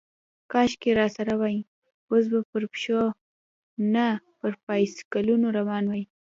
[0.51, 1.57] کاشکې راسره وای،
[2.11, 3.01] اوس به پر پښو،
[3.93, 6.03] نه پر بایسکلونو روان وای.